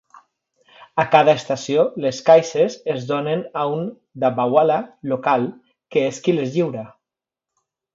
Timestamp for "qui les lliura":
6.29-6.93